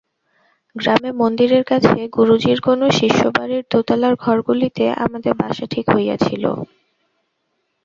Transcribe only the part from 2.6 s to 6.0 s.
কোনো শিষ্যবাড়ির দোতলার ঘরগুলিতে আমাদের বাসা ঠিক